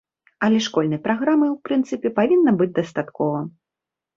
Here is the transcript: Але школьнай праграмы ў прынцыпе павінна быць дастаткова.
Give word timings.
Але 0.45 0.61
школьнай 0.67 0.99
праграмы 1.07 1.45
ў 1.49 1.55
прынцыпе 1.69 2.13
павінна 2.21 2.51
быць 2.63 2.71
дастаткова. 2.81 3.45